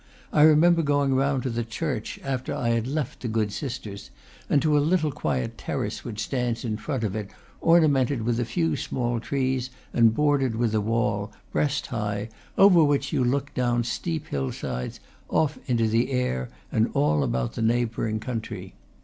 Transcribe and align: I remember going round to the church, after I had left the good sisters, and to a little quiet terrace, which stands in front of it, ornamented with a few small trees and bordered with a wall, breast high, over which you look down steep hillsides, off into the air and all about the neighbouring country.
I 0.33 0.41
remember 0.41 0.81
going 0.81 1.13
round 1.13 1.43
to 1.43 1.51
the 1.51 1.63
church, 1.63 2.19
after 2.23 2.55
I 2.55 2.69
had 2.69 2.87
left 2.87 3.19
the 3.21 3.27
good 3.27 3.51
sisters, 3.53 4.09
and 4.49 4.59
to 4.63 4.75
a 4.75 4.79
little 4.79 5.11
quiet 5.11 5.59
terrace, 5.59 6.03
which 6.03 6.23
stands 6.23 6.65
in 6.65 6.77
front 6.77 7.03
of 7.03 7.15
it, 7.15 7.29
ornamented 7.61 8.23
with 8.23 8.39
a 8.39 8.43
few 8.45 8.75
small 8.75 9.19
trees 9.19 9.69
and 9.93 10.15
bordered 10.15 10.55
with 10.55 10.73
a 10.73 10.81
wall, 10.81 11.31
breast 11.51 11.85
high, 11.85 12.29
over 12.57 12.83
which 12.83 13.13
you 13.13 13.23
look 13.23 13.53
down 13.53 13.83
steep 13.83 14.25
hillsides, 14.25 14.99
off 15.29 15.59
into 15.67 15.87
the 15.87 16.11
air 16.11 16.49
and 16.71 16.89
all 16.95 17.21
about 17.23 17.53
the 17.53 17.61
neighbouring 17.61 18.19
country. 18.19 18.73